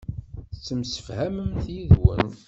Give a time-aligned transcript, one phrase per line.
[0.55, 2.29] Ttemsefhament yid-wen.